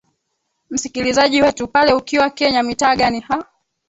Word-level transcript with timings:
msikilizaji 0.69 1.41
wetu 1.41 1.67
pale 1.67 1.93
ukiwa 1.93 2.29
kenya 2.29 2.63
mitaa 2.63 2.95
gani 2.95 3.19
ha 3.19 3.45